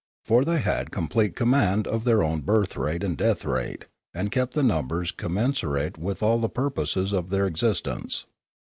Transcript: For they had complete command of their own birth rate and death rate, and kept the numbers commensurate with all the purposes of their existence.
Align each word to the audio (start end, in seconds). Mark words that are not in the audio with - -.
For 0.25 0.43
they 0.43 0.57
had 0.61 0.89
complete 0.89 1.35
command 1.35 1.85
of 1.85 2.05
their 2.05 2.23
own 2.23 2.41
birth 2.41 2.75
rate 2.75 3.03
and 3.03 3.15
death 3.15 3.45
rate, 3.45 3.85
and 4.15 4.31
kept 4.31 4.55
the 4.55 4.63
numbers 4.63 5.11
commensurate 5.11 5.95
with 5.95 6.23
all 6.23 6.39
the 6.39 6.49
purposes 6.49 7.13
of 7.13 7.29
their 7.29 7.45
existence. 7.45 8.25